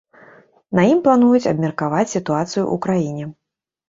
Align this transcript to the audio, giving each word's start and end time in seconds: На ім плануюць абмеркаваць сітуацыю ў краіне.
На 0.77 0.85
ім 0.91 1.01
плануюць 1.07 1.49
абмеркаваць 1.51 2.13
сітуацыю 2.13 2.63
ў 2.63 2.75
краіне. 2.87 3.29